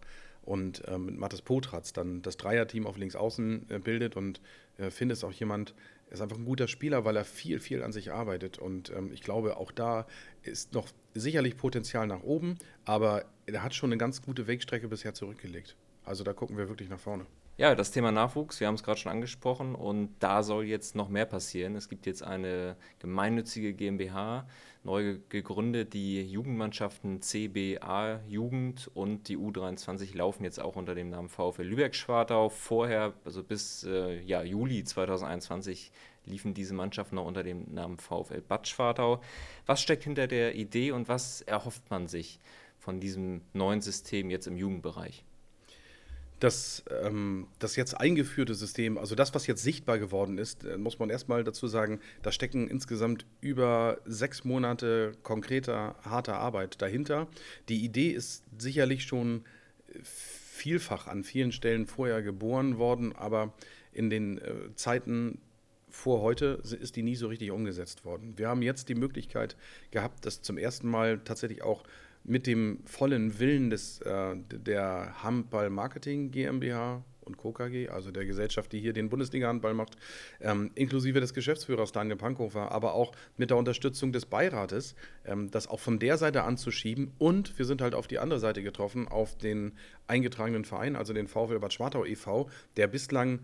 und 0.49 0.83
ähm, 0.87 1.07
mit 1.07 1.19
Mathis 1.19 1.43
Potratz 1.43 1.93
dann 1.93 2.23
das 2.23 2.37
Dreierteam 2.37 2.87
auf 2.87 2.97
links 2.97 3.17
außen 3.17 3.67
äh, 3.71 3.79
bildet. 3.79 4.17
Und 4.17 4.41
äh, 4.79 4.91
Finn 4.91 5.11
ist 5.11 5.25
auch 5.25 5.33
jemand, 5.33 5.75
ist 6.11 6.21
einfach 6.21 6.39
ein 6.39 6.45
guter 6.45 6.69
Spieler, 6.69 7.05
weil 7.05 7.17
er 7.17 7.25
viel, 7.25 7.61
viel 7.61 7.83
an 7.83 7.93
sich 7.93 8.13
arbeitet. 8.13 8.59
Und 8.59 8.91
ähm, 8.91 9.11
ich 9.13 9.23
glaube, 9.23 9.57
auch 9.57 9.73
da 9.73 10.07
ist 10.43 10.73
noch 10.73 10.89
sicherlich 11.19 11.57
Potenzial 11.57 12.07
nach 12.07 12.23
oben, 12.23 12.59
aber 12.85 13.25
er 13.47 13.63
hat 13.63 13.75
schon 13.75 13.91
eine 13.91 13.99
ganz 13.99 14.23
gute 14.23 14.47
Wegstrecke 14.47 14.89
bisher 14.89 15.15
zurückgelegt. 15.15 15.77
Also 16.05 16.25
da 16.25 16.33
gucken 16.33 16.57
wir 16.57 16.69
wirklich 16.69 16.89
nach 16.89 17.01
vorne. 17.01 17.27
Ja, 17.59 17.75
das 17.75 17.91
Thema 17.91 18.13
Nachwuchs, 18.13 18.61
wir 18.61 18.69
haben 18.69 18.77
es 18.77 18.85
gerade 18.85 19.01
schon 19.01 19.11
angesprochen 19.11 19.75
und 19.75 20.11
da 20.21 20.45
soll 20.45 20.65
jetzt 20.65 20.95
noch 20.95 21.09
mehr 21.09 21.27
passieren. 21.27 21.75
Es 21.75 21.89
gibt 21.89 22.07
jetzt 22.07 22.23
eine 22.23 22.77
gemeinnützige 23.01 23.75
GmbH, 23.75 24.47
neu 24.85 25.19
gegründet. 25.29 25.93
Die 25.93 26.23
Jugendmannschaften 26.23 27.21
CBA 27.21 28.21
Jugend 28.29 28.89
und 28.95 29.27
die 29.27 29.37
U23 29.37 30.17
laufen 30.17 30.45
jetzt 30.45 30.61
auch 30.61 30.77
unter 30.77 30.95
dem 30.95 31.11
Namen 31.11 31.29
VfL 31.29 31.65
Lübeck-Schwartau. 31.65 32.49
Vorher, 32.49 33.15
also 33.25 33.43
bis 33.43 33.83
äh, 33.83 34.21
ja, 34.21 34.45
Juli 34.45 34.85
2021, 34.85 35.91
liefen 36.29 36.55
diese 36.55 36.75
Mannschaften 36.75 37.17
noch 37.17 37.27
unter 37.27 37.43
dem 37.43 37.73
Namen 37.73 37.99
VfL 37.99 38.41
Bad 38.41 38.69
Schwartau. 38.69 39.21
Was 39.67 39.81
steckt 39.81 40.05
hinter 40.05 40.27
der 40.27 40.55
Idee 40.55 40.93
und 40.93 41.09
was 41.09 41.43
erhofft 41.43 41.91
man 41.91 42.07
sich 42.07 42.39
von 42.79 43.01
diesem 43.01 43.43
neuen 43.53 43.81
System 43.81 44.31
jetzt 44.31 44.47
im 44.47 44.57
Jugendbereich? 44.57 45.25
Das, 46.41 46.85
ähm, 47.03 47.49
das 47.59 47.75
jetzt 47.75 47.95
eingeführte 47.95 48.55
System, 48.55 48.97
also 48.97 49.17
das, 49.17 49.35
was 49.35 49.49
jetzt 49.49 49.63
sichtbar 49.65 49.99
geworden 49.99 50.39
ist, 50.39 50.63
äh, 50.63 50.79
muss 50.79 51.01
man 51.01 51.11
erstmal 51.11 51.43
dazu 51.43 51.67
sagen, 51.67 51.99
da 52.23 52.31
stecken 52.31 52.69
insgesamt 52.69 53.27
über 53.41 53.99
sechs 54.05 54.45
Monate 54.45 55.13
konkreter, 55.25 55.97
harter 56.03 56.37
Arbeit 56.37 56.81
dahinter. 56.81 57.27
Die 57.69 57.85
Idee 57.85 58.11
ist 58.11 58.45
sicherlich 58.57 59.03
schon 59.03 59.45
vielfach 60.03 61.07
an 61.07 61.25
vielen 61.25 61.53
Stellen 61.53 61.87
vorher 61.87 62.23
geboren 62.23 62.79
worden, 62.79 63.15
aber 63.15 63.53
in 63.93 64.11
den 64.11 64.39
äh, 64.39 64.75
Zeiten 64.75 65.41
vor 65.91 66.21
heute 66.23 66.61
ist 66.63 66.97
die 66.97 67.03
nie 67.03 67.17
so 67.17 67.29
richtig 67.29 67.51
umgesetzt 67.51 68.05
worden. 68.05 68.35
Wir 68.37 68.49
haben 68.49 68.63
jetzt 68.63 68.89
die 68.89 68.95
Möglichkeit 68.95 69.57
gehabt, 69.91 70.25
das 70.27 70.43
zum 70.43 70.59
ersten 70.59 70.89
Mal 70.89 71.21
tatsächlich 71.21 71.63
auch 71.63 71.85
mit 72.25 72.47
dem 72.47 72.81
vollen 72.85 73.39
Willen 73.39 73.71
des, 73.71 74.01
äh, 74.01 74.37
der 74.51 75.23
Handball 75.23 75.71
Marketing 75.71 76.31
GmbH 76.31 77.03
und 77.29 77.37
Co. 77.37 77.53
KG, 77.53 77.89
also 77.89 78.11
der 78.11 78.25
Gesellschaft, 78.25 78.73
die 78.73 78.81
hier 78.81 78.93
den 78.93 79.09
Bundesliga-Handball 79.09 79.75
macht, 79.75 79.97
ähm, 80.41 80.71
inklusive 80.75 81.21
des 81.21 81.35
Geschäftsführers 81.35 81.93
Daniel 81.93 82.17
Pankhofer, 82.17 82.73
aber 82.73 82.95
auch 82.95 83.13
mit 83.37 83.51
der 83.51 83.57
Unterstützung 83.57 84.13
des 84.13 84.27
Beirates, 84.27 84.95
ähm, 85.25 85.51
das 85.51 85.69
auch 85.69 85.81
von 85.81 85.99
der 85.99 86.17
Seite 86.17 86.43
anzuschieben. 86.45 87.13
Und 87.19 87.59
wir 87.59 87.67
sind 87.67 87.83
halt 87.83 87.95
auf 87.95 88.09
die 88.09 88.19
andere 88.19 88.41
Seite 88.41 88.63
getroffen, 88.63 89.07
auf 89.07 89.37
den 89.37 89.73
eingetragenen 90.07 90.65
Verein, 90.65 90.97
also 90.97 91.13
den 91.13 91.29
VfL 91.29 91.61
Bad 91.61 91.73
Schwartau 91.73 92.05
e.V., 92.05 92.49
der 92.77 92.89
bislang 92.89 93.41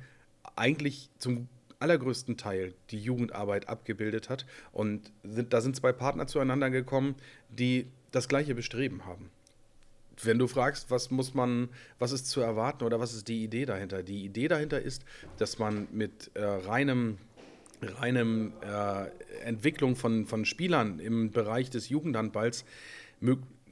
eigentlich 0.57 1.11
zum 1.19 1.49
allergrößten 1.85 2.39
Teil 2.39 2.73
die 2.91 2.99
Jugendarbeit 2.99 3.69
abgebildet 3.69 4.31
hat. 4.31 4.47
Und 4.73 5.13
sind, 5.23 5.53
da 5.53 5.61
sind 5.61 5.77
zwei 5.77 5.93
Partner 5.93 6.27
zueinander 6.27 6.71
gekommen, 6.71 7.15
die 7.51 7.87
das 8.11 8.27
gleiche 8.29 8.55
Bestreben 8.55 9.05
haben. 9.05 9.31
Wenn 10.23 10.39
du 10.39 10.47
fragst, 10.47 10.91
was 10.91 11.11
muss 11.11 11.35
man, 11.35 11.69
was 11.99 12.13
ist 12.13 12.27
zu 12.29 12.41
erwarten 12.41 12.85
oder 12.85 13.01
was 13.01 13.13
ist 13.15 13.29
die 13.29 13.43
Idee 13.45 13.67
dahinter? 13.67 14.03
Die 14.03 14.25
Idee 14.25 14.49
dahinter 14.49 14.81
ist, 14.81 15.05
dass 15.39 15.59
man 15.59 15.89
mit 15.93 16.31
äh, 16.35 16.43
reinem 16.43 17.19
reinem 18.01 18.53
äh, 18.63 19.09
Entwicklung 19.45 19.95
von, 19.95 20.25
von 20.25 20.47
Spielern 20.47 21.01
im 21.01 21.33
Bereich 21.33 21.69
des 21.69 21.91
Jugendhandballs 21.91 22.65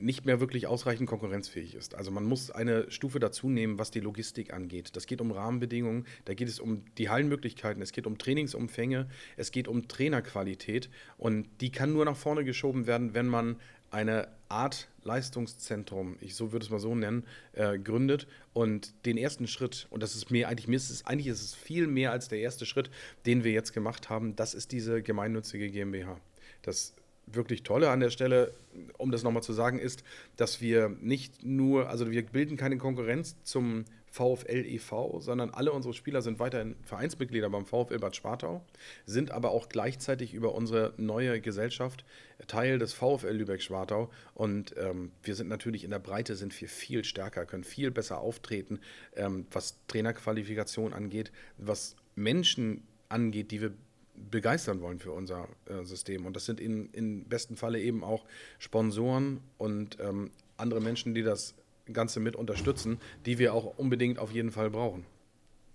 nicht 0.02 0.26
mehr 0.26 0.40
wirklich 0.40 0.66
ausreichend 0.66 1.08
konkurrenzfähig 1.08 1.74
ist. 1.74 1.94
Also 1.94 2.10
man 2.10 2.24
muss 2.24 2.50
eine 2.50 2.90
Stufe 2.90 3.20
dazu 3.20 3.48
nehmen, 3.48 3.78
was 3.78 3.90
die 3.90 4.00
Logistik 4.00 4.52
angeht. 4.52 4.96
Das 4.96 5.06
geht 5.06 5.20
um 5.20 5.30
Rahmenbedingungen, 5.30 6.06
da 6.24 6.34
geht 6.34 6.48
es 6.48 6.60
um 6.60 6.84
die 6.98 7.08
Hallenmöglichkeiten, 7.08 7.82
es 7.82 7.92
geht 7.92 8.06
um 8.06 8.18
Trainingsumfänge, 8.18 9.08
es 9.36 9.52
geht 9.52 9.68
um 9.68 9.88
Trainerqualität 9.88 10.90
und 11.18 11.48
die 11.60 11.70
kann 11.70 11.92
nur 11.92 12.04
nach 12.04 12.16
vorne 12.16 12.44
geschoben 12.44 12.86
werden, 12.86 13.14
wenn 13.14 13.28
man 13.28 13.56
eine 13.90 14.28
Art 14.48 14.88
Leistungszentrum, 15.04 16.16
ich 16.20 16.34
so 16.34 16.52
würde 16.52 16.64
es 16.64 16.70
mal 16.70 16.78
so 16.78 16.94
nennen, 16.94 17.24
äh, 17.52 17.78
gründet 17.78 18.26
und 18.52 18.94
den 19.04 19.18
ersten 19.18 19.46
Schritt, 19.46 19.86
und 19.90 20.02
das 20.02 20.14
ist 20.14 20.30
mir 20.30 20.48
eigentlich, 20.48 20.68
mir 20.68 20.76
ist 20.76 20.90
es, 20.90 21.04
eigentlich 21.04 21.26
ist 21.26 21.42
es 21.42 21.54
viel 21.54 21.86
mehr 21.86 22.10
als 22.10 22.28
der 22.28 22.38
erste 22.38 22.64
Schritt, 22.64 22.90
den 23.26 23.44
wir 23.44 23.52
jetzt 23.52 23.72
gemacht 23.72 24.08
haben, 24.08 24.34
das 24.34 24.54
ist 24.54 24.72
diese 24.72 25.02
gemeinnützige 25.02 25.70
GmbH. 25.70 26.18
Das 26.62 26.94
wirklich 27.26 27.62
Tolle 27.62 27.90
an 27.90 28.00
der 28.00 28.10
Stelle, 28.10 28.52
um 28.98 29.10
das 29.10 29.22
nochmal 29.22 29.42
zu 29.42 29.52
sagen, 29.52 29.78
ist, 29.78 30.04
dass 30.36 30.60
wir 30.60 30.88
nicht 31.00 31.44
nur, 31.44 31.88
also 31.88 32.10
wir 32.10 32.24
bilden 32.24 32.56
keine 32.56 32.78
Konkurrenz 32.78 33.36
zum 33.44 33.84
VfL 34.12 34.66
e.V., 34.66 35.20
sondern 35.20 35.50
alle 35.50 35.72
unsere 35.72 35.94
Spieler 35.94 36.20
sind 36.20 36.38
weiterhin 36.38 36.76
Vereinsmitglieder 36.82 37.48
beim 37.48 37.64
VfL 37.64 37.98
Bad 37.98 38.14
Schwartau, 38.14 38.62
sind 39.06 39.30
aber 39.30 39.50
auch 39.50 39.70
gleichzeitig 39.70 40.34
über 40.34 40.54
unsere 40.54 40.92
neue 40.98 41.40
Gesellschaft 41.40 42.04
Teil 42.46 42.78
des 42.78 42.92
VfL 42.92 43.30
Lübeck-Schwartau 43.30 44.10
und 44.34 44.74
ähm, 44.76 45.12
wir 45.22 45.34
sind 45.34 45.48
natürlich 45.48 45.84
in 45.84 45.90
der 45.90 45.98
Breite 45.98 46.36
sind 46.36 46.58
wir 46.60 46.68
viel 46.68 47.04
stärker, 47.04 47.46
können 47.46 47.64
viel 47.64 47.90
besser 47.90 48.18
auftreten, 48.18 48.80
ähm, 49.16 49.46
was 49.50 49.78
Trainerqualifikation 49.86 50.92
angeht, 50.92 51.32
was 51.56 51.96
Menschen 52.14 52.86
angeht, 53.08 53.50
die 53.50 53.62
wir 53.62 53.72
begeistern 54.14 54.80
wollen 54.80 54.98
für 54.98 55.12
unser 55.12 55.48
äh, 55.66 55.84
System. 55.84 56.26
Und 56.26 56.36
das 56.36 56.44
sind 56.46 56.60
in, 56.60 56.90
in 56.92 57.24
besten 57.24 57.56
Falle 57.56 57.80
eben 57.80 58.04
auch 58.04 58.24
Sponsoren 58.58 59.40
und 59.58 59.98
ähm, 60.00 60.30
andere 60.56 60.80
Menschen, 60.80 61.14
die 61.14 61.22
das 61.22 61.54
Ganze 61.92 62.20
mit 62.20 62.36
unterstützen, 62.36 63.00
die 63.26 63.38
wir 63.38 63.54
auch 63.54 63.78
unbedingt 63.78 64.18
auf 64.18 64.32
jeden 64.32 64.50
Fall 64.50 64.70
brauchen. 64.70 65.04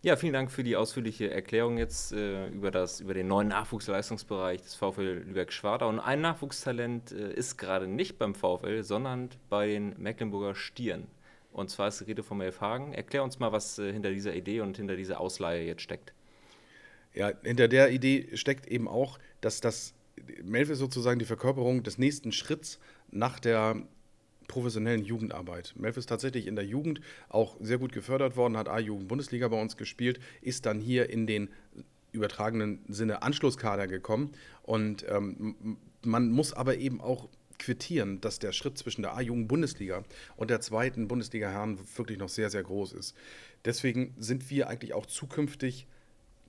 Ja, 0.03 0.15
vielen 0.15 0.34
Dank 0.34 0.51
für 0.51 0.63
die 0.63 0.75
ausführliche 0.75 1.32
Erklärung 1.32 1.77
jetzt 1.77 2.13
äh, 2.13 2.48
über, 2.50 2.70
das, 2.70 3.00
über 3.01 3.15
den 3.15 3.27
neuen 3.27 3.48
Nachwuchsleistungsbereich 3.48 4.62
des 4.62 4.75
VfL 4.75 5.24
Lübeck-Schwartau. 5.25 5.89
Und 5.89 6.00
ein 6.00 6.22
Nachwuchstalent 6.22 7.12
äh, 7.12 7.34
ist 7.34 7.58
gerade 7.58 7.88
nicht 7.88 8.20
beim 8.20 8.36
VfL, 8.36 8.84
sondern 8.84 9.29
bei 9.50 9.67
den 9.67 9.96
Mecklenburger 9.98 10.53
Stieren. 10.53 11.08
Und 11.51 11.72
zwar 11.72 11.88
ist 11.88 12.00
die 12.00 12.03
Rede 12.06 12.22
von 12.22 12.39
Elfhagen. 12.39 12.94
Erklär 12.94 13.24
uns 13.24 13.39
mal, 13.39 13.51
was 13.51 13.79
äh, 13.79 13.91
hinter 13.91 14.12
dieser 14.12 14.36
Idee 14.36 14.62
und 14.62 14.77
hinter 14.77 14.96
dieser 14.96 15.20
Ausleihe 15.20 15.65
jetzt 15.65 15.82
steckt. 15.82 16.13
Ja, 17.17 17.31
hinter 17.41 17.67
der 17.67 17.89
Idee 17.89 18.27
steckt 18.36 18.67
eben 18.67 18.88
auch, 18.88 19.17
dass 19.41 19.59
das 19.59 19.95
Melf 20.43 20.69
ist 20.69 20.77
sozusagen 20.77 21.17
die 21.17 21.25
Verkörperung 21.25 21.81
des 21.81 21.97
nächsten 21.97 22.31
Schritts 22.31 22.77
nach 23.09 23.39
der 23.39 23.81
professionellen 24.47 25.03
Jugendarbeit. 25.03 25.74
Melf 25.75 25.97
ist 25.97 26.05
tatsächlich 26.09 26.45
in 26.45 26.55
der 26.55 26.65
Jugend 26.65 27.01
auch 27.27 27.57
sehr 27.59 27.79
gut 27.79 27.91
gefördert 27.91 28.38
worden, 28.38 28.55
hat 28.55 28.69
A-Jugend-Bundesliga 28.69 29.47
bei 29.47 29.59
uns 29.59 29.77
gespielt, 29.77 30.19
ist 30.41 30.67
dann 30.67 30.79
hier 30.79 31.09
in 31.09 31.25
den 31.25 31.50
übertragenen 32.12 32.86
Sinne 32.88 33.24
Anschlusskader 33.24 33.88
gekommen 33.88 34.33
und 34.62 35.03
ähm, 35.09 35.77
man 36.03 36.29
muss 36.29 36.53
aber 36.53 36.77
eben 36.77 37.01
auch 37.01 37.29
quittieren, 37.57 38.21
dass 38.21 38.38
der 38.38 38.51
Schritt 38.51 38.77
zwischen 38.77 39.01
der 39.01 39.17
A-Jugend-Bundesliga 39.17 40.03
und 40.36 40.51
der 40.51 40.62
zweiten 40.62 41.07
Bundesliga-Herren 41.07 41.79
wirklich 41.95 42.19
noch 42.19 42.29
sehr, 42.29 42.51
sehr 42.51 42.62
groß 42.62 42.93
ist. 42.93 43.15
Deswegen 43.65 44.13
sind 44.19 44.51
wir 44.51 44.69
eigentlich 44.69 44.93
auch 44.93 45.07
zukünftig 45.07 45.88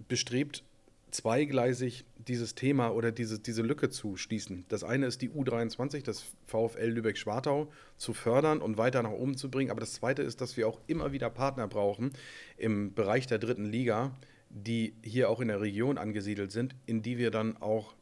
bestrebt, 0.06 0.62
zweigleisig 1.10 2.04
dieses 2.16 2.54
Thema 2.54 2.90
oder 2.90 3.10
diese, 3.12 3.38
diese 3.38 3.62
Lücke 3.62 3.88
zu 3.88 4.16
schließen. 4.16 4.64
Das 4.68 4.84
eine 4.84 5.06
ist 5.06 5.22
die 5.22 5.30
U23, 5.30 6.04
das 6.04 6.24
VfL 6.46 6.88
Lübeck-Schwartau, 6.88 7.70
zu 7.96 8.12
fördern 8.12 8.60
und 8.60 8.76
weiter 8.76 9.02
nach 9.02 9.10
oben 9.10 9.36
zu 9.36 9.50
bringen. 9.50 9.70
Aber 9.70 9.80
das 9.80 9.94
zweite 9.94 10.22
ist, 10.22 10.40
dass 10.40 10.56
wir 10.56 10.68
auch 10.68 10.80
immer 10.86 11.12
wieder 11.12 11.30
Partner 11.30 11.66
brauchen 11.66 12.12
im 12.56 12.92
Bereich 12.94 13.26
der 13.26 13.38
dritten 13.38 13.64
Liga, 13.64 14.12
die 14.50 14.94
hier 15.02 15.30
auch 15.30 15.40
in 15.40 15.48
der 15.48 15.60
Region 15.60 15.98
angesiedelt 15.98 16.52
sind, 16.52 16.74
in 16.86 17.02
die 17.02 17.18
wir 17.18 17.30
dann 17.30 17.56
auch 17.56 17.94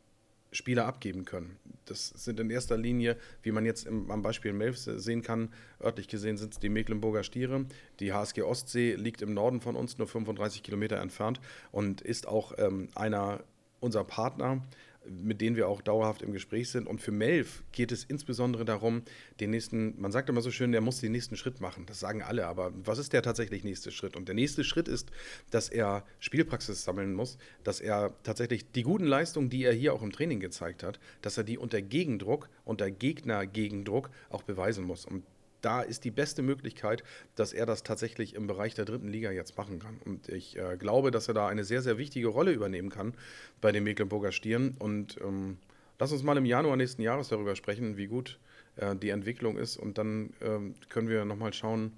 Spieler 0.56 0.86
abgeben 0.86 1.24
können. 1.24 1.56
Das 1.84 2.08
sind 2.08 2.40
in 2.40 2.50
erster 2.50 2.76
Linie, 2.76 3.16
wie 3.42 3.52
man 3.52 3.64
jetzt 3.64 3.86
im, 3.86 4.10
am 4.10 4.22
Beispiel 4.22 4.52
Melf 4.52 4.76
sehen 4.76 5.22
kann, 5.22 5.52
örtlich 5.82 6.08
gesehen 6.08 6.36
sind 6.36 6.54
es 6.54 6.58
die 6.58 6.68
Mecklenburger 6.68 7.22
Stiere. 7.22 7.66
Die 8.00 8.12
HSG 8.12 8.42
Ostsee 8.42 8.94
liegt 8.94 9.22
im 9.22 9.34
Norden 9.34 9.60
von 9.60 9.76
uns, 9.76 9.98
nur 9.98 10.08
35 10.08 10.62
Kilometer 10.62 10.96
entfernt 10.96 11.40
und 11.70 12.00
ist 12.00 12.26
auch 12.26 12.54
ähm, 12.58 12.88
einer 12.94 13.44
unserer 13.80 14.04
Partner 14.04 14.62
mit 15.10 15.40
denen 15.40 15.56
wir 15.56 15.68
auch 15.68 15.80
dauerhaft 15.80 16.22
im 16.22 16.32
Gespräch 16.32 16.70
sind. 16.70 16.86
Und 16.86 17.00
für 17.00 17.12
Melf 17.12 17.62
geht 17.72 17.92
es 17.92 18.04
insbesondere 18.04 18.64
darum, 18.64 19.02
den 19.40 19.50
nächsten, 19.50 20.00
man 20.00 20.12
sagt 20.12 20.28
immer 20.28 20.42
so 20.42 20.50
schön, 20.50 20.72
der 20.72 20.80
muss 20.80 21.00
den 21.00 21.12
nächsten 21.12 21.36
Schritt 21.36 21.60
machen. 21.60 21.84
Das 21.86 22.00
sagen 22.00 22.22
alle, 22.22 22.46
aber 22.46 22.72
was 22.84 22.98
ist 22.98 23.12
der 23.12 23.22
tatsächlich 23.22 23.64
nächste 23.64 23.90
Schritt? 23.90 24.16
Und 24.16 24.28
der 24.28 24.34
nächste 24.34 24.64
Schritt 24.64 24.88
ist, 24.88 25.10
dass 25.50 25.68
er 25.68 26.04
Spielpraxis 26.20 26.84
sammeln 26.84 27.14
muss, 27.14 27.38
dass 27.64 27.80
er 27.80 28.14
tatsächlich 28.22 28.70
die 28.72 28.82
guten 28.82 29.06
Leistungen, 29.06 29.50
die 29.50 29.64
er 29.64 29.72
hier 29.72 29.92
auch 29.92 30.02
im 30.02 30.12
Training 30.12 30.40
gezeigt 30.40 30.82
hat, 30.82 30.98
dass 31.22 31.38
er 31.38 31.44
die 31.44 31.58
unter 31.58 31.82
Gegendruck, 31.82 32.48
unter 32.64 32.90
Gegner-Gegendruck 32.90 34.10
auch 34.30 34.42
beweisen 34.42 34.84
muss. 34.84 35.04
Und 35.04 35.22
da 35.66 35.82
ist 35.82 36.04
die 36.04 36.12
beste 36.12 36.42
Möglichkeit, 36.42 37.02
dass 37.34 37.52
er 37.52 37.66
das 37.66 37.82
tatsächlich 37.82 38.36
im 38.36 38.46
Bereich 38.46 38.74
der 38.74 38.84
dritten 38.84 39.08
Liga 39.08 39.32
jetzt 39.32 39.58
machen 39.58 39.80
kann. 39.80 39.98
Und 40.04 40.28
ich 40.28 40.56
äh, 40.56 40.76
glaube, 40.76 41.10
dass 41.10 41.26
er 41.26 41.34
da 41.34 41.48
eine 41.48 41.64
sehr, 41.64 41.82
sehr 41.82 41.98
wichtige 41.98 42.28
Rolle 42.28 42.52
übernehmen 42.52 42.88
kann 42.88 43.14
bei 43.60 43.72
den 43.72 43.82
Mecklenburger 43.82 44.30
Stieren. 44.30 44.76
Und 44.78 45.20
ähm, 45.20 45.58
lass 45.98 46.12
uns 46.12 46.22
mal 46.22 46.36
im 46.36 46.44
Januar 46.44 46.76
nächsten 46.76 47.02
Jahres 47.02 47.28
darüber 47.28 47.56
sprechen, 47.56 47.96
wie 47.96 48.06
gut 48.06 48.38
äh, 48.76 48.94
die 48.94 49.08
Entwicklung 49.08 49.58
ist. 49.58 49.76
Und 49.76 49.98
dann 49.98 50.30
ähm, 50.40 50.76
können 50.88 51.08
wir 51.08 51.24
nochmal 51.24 51.52
schauen, 51.52 51.94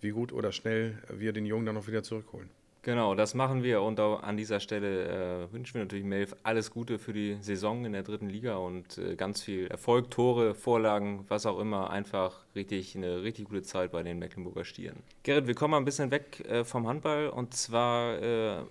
wie 0.00 0.10
gut 0.10 0.32
oder 0.32 0.50
schnell 0.50 0.98
wir 1.08 1.32
den 1.32 1.46
Jungen 1.46 1.64
dann 1.64 1.76
noch 1.76 1.86
wieder 1.86 2.02
zurückholen. 2.02 2.50
Genau, 2.84 3.14
das 3.14 3.34
machen 3.34 3.62
wir 3.62 3.80
und 3.80 4.00
an 4.00 4.36
dieser 4.36 4.58
Stelle 4.58 5.44
äh, 5.44 5.52
wünschen 5.52 5.74
wir 5.74 5.82
natürlich 5.82 6.04
Melf 6.04 6.34
alles 6.42 6.72
Gute 6.72 6.98
für 6.98 7.12
die 7.12 7.38
Saison 7.40 7.84
in 7.84 7.92
der 7.92 8.02
dritten 8.02 8.28
Liga 8.28 8.56
und 8.56 8.98
äh, 8.98 9.14
ganz 9.14 9.40
viel 9.40 9.68
Erfolg, 9.68 10.10
Tore, 10.10 10.56
Vorlagen, 10.56 11.24
was 11.28 11.46
auch 11.46 11.60
immer. 11.60 11.90
Einfach 11.90 12.44
richtig 12.56 12.96
eine 12.96 13.22
richtig 13.22 13.44
gute 13.44 13.62
Zeit 13.62 13.92
bei 13.92 14.02
den 14.02 14.18
Mecklenburger 14.18 14.64
Stieren. 14.64 14.96
Gerrit, 15.22 15.46
wir 15.46 15.54
kommen 15.54 15.70
mal 15.70 15.76
ein 15.76 15.84
bisschen 15.84 16.10
weg 16.10 16.44
äh, 16.48 16.64
vom 16.64 16.88
Handball 16.88 17.28
und 17.28 17.54
zwar, 17.54 18.20
äh, 18.20 18.64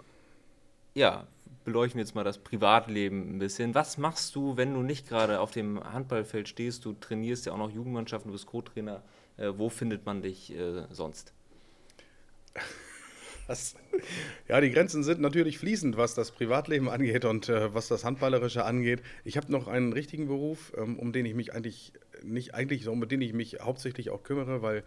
ja, 0.93 1.25
beleuchten 1.63 1.97
wir 1.97 2.03
jetzt 2.03 2.13
mal 2.13 2.25
das 2.25 2.37
Privatleben 2.37 3.35
ein 3.35 3.39
bisschen. 3.39 3.73
Was 3.75 3.97
machst 3.97 4.35
du, 4.35 4.57
wenn 4.57 4.73
du 4.73 4.81
nicht 4.81 5.07
gerade 5.07 5.39
auf 5.39 5.51
dem 5.51 5.81
Handballfeld 5.81 6.49
stehst? 6.49 6.83
Du 6.83 6.91
trainierst 6.91 7.45
ja 7.45 7.53
auch 7.53 7.57
noch 7.57 7.71
Jugendmannschaften, 7.71 8.27
du 8.27 8.33
bist 8.33 8.45
Co-Trainer. 8.45 9.03
Äh, 9.37 9.53
wo 9.55 9.69
findet 9.69 10.05
man 10.05 10.21
dich 10.21 10.53
äh, 10.53 10.85
sonst? 10.89 11.33
Das, 13.51 13.75
ja, 14.47 14.61
die 14.61 14.71
Grenzen 14.71 15.03
sind 15.03 15.19
natürlich 15.19 15.59
fließend, 15.59 15.97
was 15.97 16.13
das 16.13 16.31
Privatleben 16.31 16.87
angeht 16.87 17.25
und 17.25 17.49
äh, 17.49 17.73
was 17.73 17.89
das 17.89 18.05
Handballerische 18.05 18.63
angeht. 18.63 19.01
Ich 19.25 19.35
habe 19.35 19.51
noch 19.51 19.67
einen 19.67 19.91
richtigen 19.91 20.27
Beruf, 20.27 20.71
ähm, 20.77 20.97
um 20.97 21.11
den 21.11 21.25
ich 21.25 21.33
mich 21.35 21.53
eigentlich 21.53 21.91
nicht 22.23 22.53
eigentlich, 22.53 22.87
um 22.87 23.05
den 23.05 23.21
ich 23.21 23.33
mich 23.33 23.57
hauptsächlich 23.59 24.09
auch 24.09 24.23
kümmere, 24.23 24.61
weil 24.61 24.83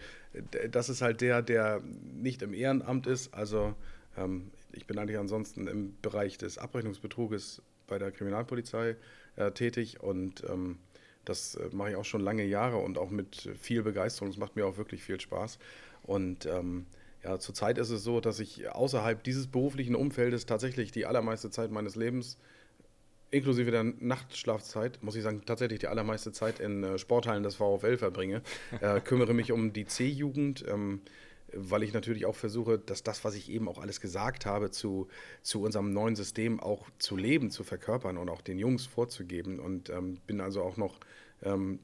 das 0.71 0.89
ist 0.89 1.03
halt 1.03 1.21
der, 1.21 1.43
der 1.43 1.83
nicht 2.15 2.41
im 2.41 2.55
Ehrenamt 2.55 3.07
ist. 3.07 3.35
Also 3.35 3.75
ähm, 4.17 4.51
ich 4.73 4.87
bin 4.87 4.99
eigentlich 4.99 5.19
ansonsten 5.19 5.67
im 5.67 5.95
Bereich 6.01 6.39
des 6.39 6.57
Abrechnungsbetruges 6.57 7.61
bei 7.87 7.99
der 7.99 8.13
Kriminalpolizei 8.13 8.97
äh, 9.37 9.51
tätig 9.51 10.01
und 10.01 10.43
ähm, 10.49 10.79
das 11.27 11.57
äh, 11.57 11.69
mache 11.73 11.91
ich 11.91 11.97
auch 11.97 12.07
schon 12.07 12.23
lange 12.23 12.45
Jahre 12.45 12.79
und 12.79 12.97
auch 12.97 13.11
mit 13.11 13.51
viel 13.61 13.83
Begeisterung. 13.83 14.31
Es 14.31 14.39
macht 14.39 14.57
mir 14.57 14.65
auch 14.65 14.79
wirklich 14.79 15.03
viel 15.03 15.21
Spaß. 15.21 15.59
Und 16.03 16.47
ähm, 16.47 16.87
ja, 17.25 17.39
zurzeit 17.39 17.79
ist 17.79 17.91
es 17.91 18.05
so, 18.05 18.21
dass 18.21 18.39
ich 18.39 18.69
außerhalb 18.69 19.23
dieses 19.23 19.47
beruflichen 19.47 19.95
Umfeldes 19.95 20.47
tatsächlich 20.47 20.93
die 20.93 21.07
allermeiste 21.07 21.51
Zeit 21.51 21.71
meines 21.71 21.97
Lebens, 21.97 22.39
inklusive 23.31 23.71
der 23.71 23.83
Nachtschlafzeit, 23.83 25.03
muss 25.03 25.17
ich 25.17 25.23
sagen, 25.23 25.43
tatsächlich 25.45 25.81
die 25.81 25.89
allermeiste 25.89 26.33
Zeit 26.33 26.61
in 26.61 26.85
äh, 26.85 26.99
Sporthallen 26.99 27.43
des 27.43 27.57
VfL 27.57 27.97
verbringe. 27.97 28.43
Äh, 28.81 29.01
kümmere 29.01 29.35
mich 29.35 29.53
um 29.53 29.73
die 29.73 29.87
C-Jugend. 29.87 30.65
Ähm, 30.69 31.01
weil 31.57 31.83
ich 31.83 31.93
natürlich 31.93 32.27
auch 32.27 32.35
versuche, 32.35 32.79
dass 32.79 33.03
das, 33.03 33.25
was 33.25 33.35
ich 33.35 33.51
eben 33.51 33.69
auch 33.69 33.79
alles 33.79 34.01
gesagt 34.01 34.47
habe, 34.47 34.71
zu, 34.71 35.09
zu 35.43 35.63
unserem 35.63 35.93
neuen 35.93 36.17
System 36.17 36.61
auch 36.61 36.87
zu 36.99 37.17
leben, 37.17 37.51
zu 37.51 37.65
verkörpern 37.65 38.19
und 38.19 38.29
auch 38.29 38.41
den 38.41 38.59
Jungs 38.59 38.87
vorzugeben. 38.87 39.61
Und 39.61 39.91
ähm, 39.91 40.19
bin 40.27 40.41
also 40.41 40.63
auch 40.63 40.77
noch 40.77 40.99
ähm, 41.45 41.79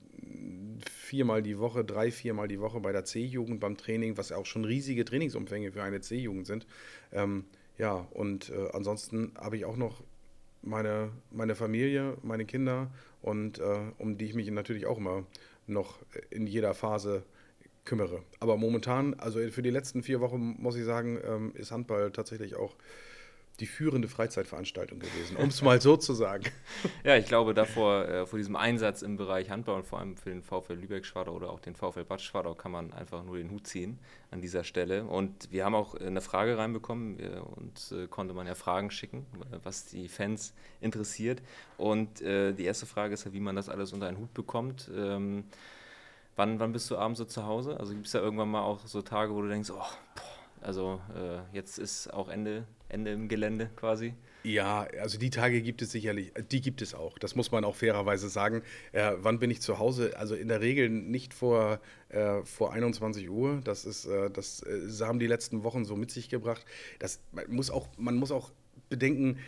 viermal 0.88 1.42
die 1.42 1.58
Woche, 1.58 1.84
drei, 1.84 2.10
viermal 2.10 2.48
die 2.48 2.60
Woche 2.60 2.80
bei 2.80 2.92
der 2.92 3.04
C-Jugend 3.04 3.60
beim 3.60 3.76
Training, 3.76 4.16
was 4.16 4.32
auch 4.32 4.46
schon 4.46 4.64
riesige 4.64 5.04
Trainingsumfänge 5.04 5.72
für 5.72 5.82
eine 5.82 6.00
C-Jugend 6.00 6.46
sind. 6.46 6.66
Ähm, 7.12 7.44
ja, 7.78 8.06
und 8.12 8.50
äh, 8.50 8.68
ansonsten 8.72 9.32
habe 9.38 9.56
ich 9.56 9.64
auch 9.64 9.76
noch 9.76 10.02
meine, 10.62 11.10
meine 11.30 11.54
Familie, 11.54 12.16
meine 12.22 12.44
Kinder 12.44 12.90
und 13.22 13.58
äh, 13.58 13.78
um 13.98 14.18
die 14.18 14.26
ich 14.26 14.34
mich 14.34 14.50
natürlich 14.50 14.86
auch 14.86 14.98
immer 14.98 15.24
noch 15.66 15.98
in 16.30 16.46
jeder 16.46 16.74
Phase 16.74 17.24
kümmere. 17.84 18.22
Aber 18.40 18.56
momentan, 18.56 19.14
also 19.14 19.40
für 19.50 19.62
die 19.62 19.70
letzten 19.70 20.02
vier 20.02 20.20
Wochen, 20.20 20.56
muss 20.58 20.76
ich 20.76 20.84
sagen, 20.84 21.18
ähm, 21.24 21.52
ist 21.54 21.72
Handball 21.72 22.10
tatsächlich 22.12 22.56
auch 22.56 22.76
die 23.60 23.66
führende 23.66 24.08
Freizeitveranstaltung 24.08 24.98
gewesen, 24.98 25.36
um 25.36 25.48
es 25.48 25.62
mal 25.62 25.80
so 25.80 25.96
zu 25.96 26.14
sagen. 26.14 26.44
Ja, 27.04 27.16
ich 27.16 27.26
glaube, 27.26 27.54
davor, 27.54 28.08
äh, 28.08 28.26
vor 28.26 28.38
diesem 28.38 28.56
Einsatz 28.56 29.02
im 29.02 29.16
Bereich 29.16 29.50
Handball 29.50 29.76
und 29.76 29.86
vor 29.86 29.98
allem 29.98 30.16
für 30.16 30.30
den 30.30 30.42
VfL 30.42 30.74
Lübeck-Schwadau 30.74 31.32
oder 31.32 31.50
auch 31.50 31.60
den 31.60 31.74
VfL 31.74 32.04
Bad 32.04 32.20
Schwadau 32.20 32.54
kann 32.54 32.72
man 32.72 32.92
einfach 32.92 33.24
nur 33.24 33.38
den 33.38 33.50
Hut 33.50 33.66
ziehen 33.66 33.98
an 34.30 34.40
dieser 34.40 34.64
Stelle. 34.64 35.04
Und 35.04 35.50
wir 35.50 35.64
haben 35.64 35.74
auch 35.74 35.94
eine 35.94 36.20
Frage 36.20 36.58
reinbekommen 36.58 37.18
und 37.56 37.92
äh, 37.92 38.06
konnte 38.06 38.34
man 38.34 38.46
ja 38.46 38.54
Fragen 38.54 38.90
schicken, 38.90 39.26
was 39.62 39.86
die 39.86 40.08
Fans 40.08 40.54
interessiert. 40.80 41.42
Und 41.76 42.20
äh, 42.20 42.52
die 42.52 42.64
erste 42.64 42.86
Frage 42.86 43.14
ist 43.14 43.24
ja, 43.24 43.32
wie 43.32 43.40
man 43.40 43.56
das 43.56 43.68
alles 43.68 43.92
unter 43.92 44.06
einen 44.06 44.18
Hut 44.18 44.32
bekommt. 44.34 44.90
Ähm, 44.94 45.44
wann, 46.36 46.60
wann 46.60 46.72
bist 46.72 46.90
du 46.90 46.96
abends 46.96 47.18
so 47.18 47.24
zu 47.24 47.44
Hause? 47.46 47.78
Also 47.78 47.92
gibt 47.92 48.06
es 48.06 48.12
da 48.12 48.20
irgendwann 48.20 48.50
mal 48.50 48.62
auch 48.62 48.86
so 48.86 49.02
Tage, 49.02 49.34
wo 49.34 49.42
du 49.42 49.48
denkst, 49.48 49.70
oh, 49.70 49.76
boah, 49.76 50.39
also 50.60 51.00
äh, 51.14 51.56
jetzt 51.56 51.78
ist 51.78 52.12
auch 52.12 52.28
Ende, 52.28 52.66
Ende 52.88 53.12
im 53.12 53.28
Gelände 53.28 53.70
quasi. 53.76 54.14
Ja, 54.42 54.86
also 55.00 55.18
die 55.18 55.30
Tage 55.30 55.60
gibt 55.60 55.82
es 55.82 55.92
sicherlich, 55.92 56.32
die 56.50 56.60
gibt 56.60 56.80
es 56.80 56.94
auch. 56.94 57.18
Das 57.18 57.34
muss 57.34 57.52
man 57.52 57.64
auch 57.64 57.76
fairerweise 57.76 58.28
sagen. 58.28 58.62
Äh, 58.92 59.12
wann 59.18 59.38
bin 59.38 59.50
ich 59.50 59.60
zu 59.60 59.78
Hause? 59.78 60.16
Also 60.16 60.34
in 60.34 60.48
der 60.48 60.60
Regel 60.60 60.88
nicht 60.88 61.34
vor, 61.34 61.80
äh, 62.08 62.42
vor 62.44 62.72
21 62.72 63.28
Uhr. 63.28 63.60
Das 63.64 63.84
ist, 63.84 64.06
äh, 64.06 64.30
das, 64.30 64.62
das 64.62 65.00
äh, 65.00 65.04
haben 65.04 65.18
die 65.18 65.26
letzten 65.26 65.62
Wochen 65.62 65.84
so 65.84 65.94
mit 65.94 66.10
sich 66.10 66.30
gebracht. 66.30 66.64
Das 66.98 67.20
man 67.32 67.50
muss 67.50 67.70
auch, 67.70 67.88
man 67.98 68.16
muss 68.16 68.30
auch 68.30 68.50
bedenken, 68.88 69.38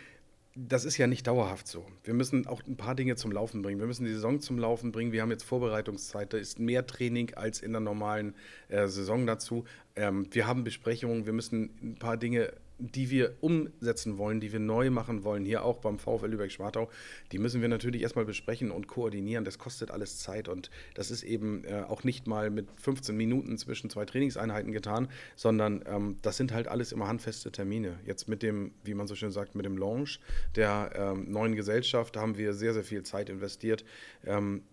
das 0.55 0.85
ist 0.85 0.97
ja 0.97 1.07
nicht 1.07 1.25
dauerhaft 1.25 1.67
so. 1.67 1.85
Wir 2.03 2.13
müssen 2.13 2.45
auch 2.45 2.61
ein 2.67 2.77
paar 2.77 2.93
Dinge 2.93 3.15
zum 3.15 3.31
Laufen 3.31 3.63
bringen. 3.63 3.79
Wir 3.79 3.87
müssen 3.87 4.05
die 4.05 4.13
Saison 4.13 4.39
zum 4.39 4.59
Laufen 4.59 4.91
bringen. 4.91 5.11
Wir 5.11 5.23
haben 5.23 5.31
jetzt 5.31 5.43
Vorbereitungszeit. 5.43 6.31
Da 6.31 6.37
ist 6.37 6.59
mehr 6.59 6.85
Training 6.85 7.33
als 7.33 7.59
in 7.59 7.71
der 7.71 7.81
normalen 7.81 8.35
äh, 8.67 8.87
Saison 8.87 9.25
dazu. 9.25 9.65
Ähm, 9.95 10.27
wir 10.31 10.45
haben 10.45 10.63
Besprechungen. 10.63 11.25
Wir 11.25 11.33
müssen 11.33 11.71
ein 11.81 11.95
paar 11.95 12.17
Dinge 12.17 12.53
die 12.79 13.09
wir 13.09 13.35
umsetzen 13.41 14.17
wollen, 14.17 14.39
die 14.39 14.51
wir 14.51 14.59
neu 14.59 14.89
machen 14.89 15.23
wollen, 15.23 15.45
hier 15.45 15.63
auch 15.63 15.77
beim 15.77 15.99
VfL 15.99 16.27
Lübeck-Schwartau, 16.27 16.89
die 17.31 17.37
müssen 17.37 17.61
wir 17.61 17.69
natürlich 17.69 18.01
erstmal 18.01 18.25
besprechen 18.25 18.71
und 18.71 18.87
koordinieren. 18.87 19.45
Das 19.45 19.57
kostet 19.57 19.91
alles 19.91 20.19
Zeit 20.19 20.47
und 20.47 20.69
das 20.95 21.11
ist 21.11 21.23
eben 21.23 21.63
äh, 21.65 21.83
auch 21.87 22.03
nicht 22.03 22.27
mal 22.27 22.49
mit 22.49 22.67
15 22.77 23.15
Minuten 23.15 23.57
zwischen 23.57 23.89
zwei 23.89 24.05
Trainingseinheiten 24.05 24.71
getan, 24.71 25.07
sondern 25.35 25.83
ähm, 25.85 26.17
das 26.21 26.37
sind 26.37 26.51
halt 26.51 26.67
alles 26.67 26.91
immer 26.91 27.07
handfeste 27.07 27.51
Termine. 27.51 27.99
Jetzt 28.05 28.27
mit 28.27 28.43
dem, 28.43 28.71
wie 28.83 28.93
man 28.93 29.07
so 29.07 29.15
schön 29.15 29.31
sagt, 29.31 29.55
mit 29.55 29.65
dem 29.65 29.77
Launch 29.77 30.19
der 30.55 30.91
ähm, 30.95 31.31
neuen 31.31 31.55
Gesellschaft 31.55 32.17
haben 32.17 32.37
wir 32.37 32.53
sehr, 32.53 32.73
sehr 32.73 32.83
viel 32.83 33.03
Zeit 33.03 33.29
investiert. 33.29 33.85
Ähm, 34.25 34.63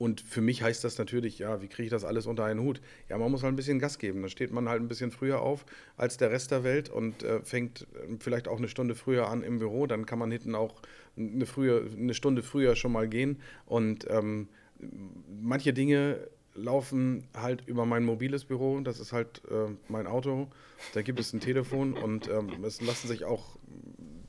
und 0.00 0.22
für 0.22 0.40
mich 0.40 0.62
heißt 0.62 0.82
das 0.82 0.96
natürlich, 0.96 1.40
ja, 1.40 1.60
wie 1.60 1.68
kriege 1.68 1.84
ich 1.84 1.90
das 1.90 2.06
alles 2.06 2.24
unter 2.24 2.46
einen 2.46 2.60
Hut? 2.60 2.80
Ja, 3.10 3.18
man 3.18 3.30
muss 3.30 3.42
halt 3.42 3.52
ein 3.52 3.56
bisschen 3.56 3.78
Gas 3.78 3.98
geben. 3.98 4.22
Da 4.22 4.30
steht 4.30 4.50
man 4.50 4.66
halt 4.66 4.80
ein 4.80 4.88
bisschen 4.88 5.10
früher 5.10 5.42
auf 5.42 5.66
als 5.98 6.16
der 6.16 6.30
Rest 6.30 6.52
der 6.52 6.64
Welt 6.64 6.88
und 6.88 7.22
äh, 7.22 7.42
fängt 7.42 7.82
äh, 7.82 8.16
vielleicht 8.18 8.48
auch 8.48 8.56
eine 8.56 8.68
Stunde 8.68 8.94
früher 8.94 9.28
an 9.28 9.42
im 9.42 9.58
Büro. 9.58 9.86
Dann 9.86 10.06
kann 10.06 10.18
man 10.18 10.30
hinten 10.30 10.54
auch 10.54 10.80
eine, 11.18 11.44
frühe, 11.44 11.86
eine 11.94 12.14
Stunde 12.14 12.42
früher 12.42 12.76
schon 12.76 12.92
mal 12.92 13.08
gehen. 13.08 13.42
Und 13.66 14.06
ähm, 14.08 14.48
manche 15.38 15.74
Dinge 15.74 16.26
laufen 16.54 17.24
halt 17.34 17.64
über 17.66 17.84
mein 17.84 18.04
mobiles 18.04 18.46
Büro. 18.46 18.80
Das 18.80 19.00
ist 19.00 19.12
halt 19.12 19.42
äh, 19.50 19.68
mein 19.88 20.06
Auto. 20.06 20.48
Da 20.94 21.02
gibt 21.02 21.20
es 21.20 21.34
ein 21.34 21.40
Telefon 21.40 21.92
und 21.92 22.26
ähm, 22.30 22.64
es 22.64 22.80
lassen 22.80 23.06
sich 23.06 23.26
auch 23.26 23.58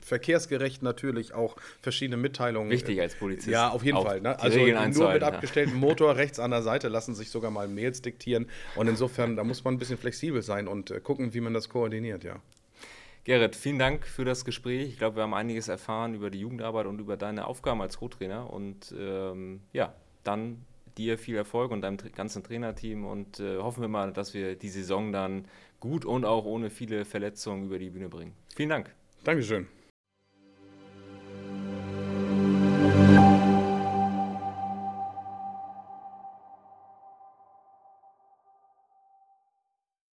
verkehrsgerecht 0.04 0.82
natürlich 0.82 1.34
auch 1.34 1.56
verschiedene 1.80 2.16
Mitteilungen. 2.16 2.70
Wichtig 2.70 3.00
als 3.00 3.14
Polizist. 3.14 3.48
Ja, 3.48 3.70
auf 3.70 3.84
jeden 3.84 4.00
Fall. 4.00 4.20
Ne? 4.20 4.38
Also 4.38 4.58
nur 4.58 5.12
mit 5.12 5.22
abgestelltem 5.22 5.76
Motor 5.76 6.16
rechts 6.16 6.38
an 6.38 6.50
der 6.50 6.62
Seite 6.62 6.88
lassen 6.88 7.14
sich 7.14 7.30
sogar 7.30 7.50
mal 7.50 7.68
Mails 7.68 8.02
diktieren. 8.02 8.48
Und 8.76 8.88
insofern, 8.88 9.36
da 9.36 9.44
muss 9.44 9.64
man 9.64 9.74
ein 9.74 9.78
bisschen 9.78 9.98
flexibel 9.98 10.42
sein 10.42 10.68
und 10.68 10.90
äh, 10.90 11.00
gucken, 11.00 11.34
wie 11.34 11.40
man 11.40 11.54
das 11.54 11.68
koordiniert, 11.68 12.24
ja. 12.24 12.40
Gerrit, 13.24 13.54
vielen 13.54 13.78
Dank 13.78 14.04
für 14.04 14.24
das 14.24 14.44
Gespräch. 14.44 14.88
Ich 14.88 14.98
glaube, 14.98 15.16
wir 15.16 15.22
haben 15.22 15.34
einiges 15.34 15.68
erfahren 15.68 16.14
über 16.14 16.28
die 16.28 16.40
Jugendarbeit 16.40 16.86
und 16.86 16.98
über 16.98 17.16
deine 17.16 17.46
Aufgaben 17.46 17.80
als 17.80 17.98
Co-Trainer. 17.98 18.52
Und 18.52 18.92
ähm, 18.98 19.60
ja, 19.72 19.94
dann 20.24 20.64
dir 20.98 21.18
viel 21.18 21.36
Erfolg 21.36 21.70
und 21.70 21.82
deinem 21.82 21.98
ganzen 22.14 22.42
Trainerteam 22.42 23.06
und 23.06 23.40
äh, 23.40 23.58
hoffen 23.58 23.82
wir 23.82 23.88
mal, 23.88 24.12
dass 24.12 24.34
wir 24.34 24.56
die 24.56 24.68
Saison 24.68 25.12
dann 25.12 25.46
gut 25.80 26.04
und 26.04 26.24
auch 26.24 26.44
ohne 26.44 26.70
viele 26.70 27.04
Verletzungen 27.04 27.66
über 27.66 27.78
die 27.78 27.90
Bühne 27.90 28.08
bringen. 28.08 28.34
Vielen 28.54 28.68
Dank. 28.68 28.94
Dankeschön. 29.24 29.68